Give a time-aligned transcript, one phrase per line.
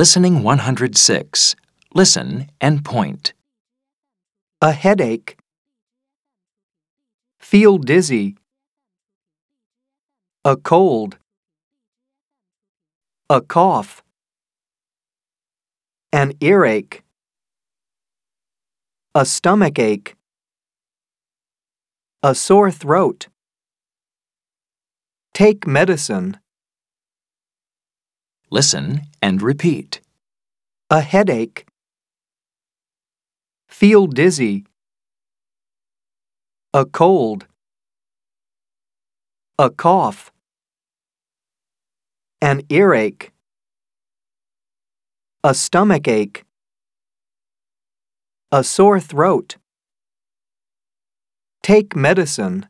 [0.00, 1.56] Listening 106.
[1.92, 3.34] Listen and point.
[4.62, 5.36] A headache.
[7.38, 8.34] Feel dizzy.
[10.42, 11.18] A cold.
[13.28, 14.02] A cough.
[16.14, 17.02] An earache.
[19.14, 20.16] A stomach ache.
[22.22, 23.28] A sore throat.
[25.34, 26.38] Take medicine.
[28.52, 30.00] Listen and repeat.
[30.90, 31.66] A headache.
[33.68, 34.64] Feel dizzy.
[36.74, 37.46] A cold.
[39.56, 40.32] A cough.
[42.42, 43.30] An earache.
[45.44, 46.44] A stomach ache.
[48.50, 49.58] A sore throat.
[51.62, 52.66] Take medicine.